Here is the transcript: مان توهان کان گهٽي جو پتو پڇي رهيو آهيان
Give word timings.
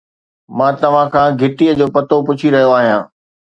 مان 0.57 0.73
توهان 0.81 1.07
کان 1.13 1.29
گهٽي 1.39 1.65
جو 1.79 1.87
پتو 1.95 2.17
پڇي 2.27 2.47
رهيو 2.53 2.71
آهيان 2.79 3.01